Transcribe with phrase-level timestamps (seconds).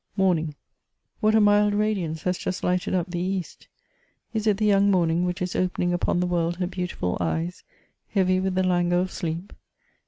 [0.17, 0.55] "MORNING."
[1.21, 3.67] What a mild radiance has just lighted up the East!
[4.33, 7.63] Is it the young morning which is opening upon the world her beau tiful eyes,
[8.09, 9.53] heavy with the langour of sleep